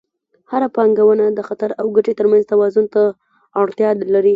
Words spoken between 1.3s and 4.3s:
د خطر او ګټې ترمنځ توازن ته اړتیا لري.